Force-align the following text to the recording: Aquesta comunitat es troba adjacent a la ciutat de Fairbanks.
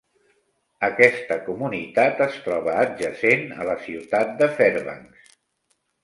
Aquesta 0.85 1.35
comunitat 1.49 2.23
es 2.25 2.39
troba 2.45 2.73
adjacent 2.83 3.43
a 3.59 3.67
la 3.69 3.75
ciutat 3.83 4.33
de 4.41 4.49
Fairbanks. 4.55 5.29